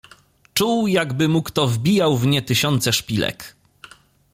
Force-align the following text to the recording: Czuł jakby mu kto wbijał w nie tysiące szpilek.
Czuł 0.53 0.87
jakby 0.87 1.27
mu 1.27 1.41
kto 1.43 1.67
wbijał 1.67 2.17
w 2.17 2.25
nie 2.27 2.41
tysiące 2.41 2.93
szpilek. 2.93 3.55